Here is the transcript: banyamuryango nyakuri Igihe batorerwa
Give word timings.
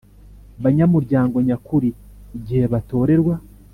banyamuryango 0.63 1.35
nyakuri 1.47 1.89
Igihe 2.37 2.65
batorerwa 2.73 3.35